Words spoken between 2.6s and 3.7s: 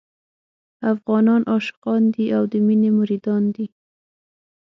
مينې مريدان دي.